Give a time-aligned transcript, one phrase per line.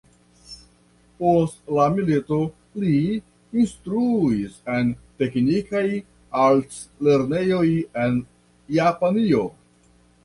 [1.17, 2.39] Post la milito
[2.83, 2.93] li
[3.65, 4.89] instruis en
[5.23, 5.85] teknikaj
[6.47, 7.65] alt-lernejoj
[8.07, 8.17] en
[8.81, 9.49] Japanio.